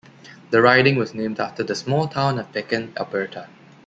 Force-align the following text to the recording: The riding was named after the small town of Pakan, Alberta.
The 0.49 0.63
riding 0.63 0.95
was 0.95 1.13
named 1.13 1.39
after 1.39 1.61
the 1.63 1.75
small 1.75 2.07
town 2.07 2.39
of 2.39 2.51
Pakan, 2.51 2.97
Alberta. 2.97 3.47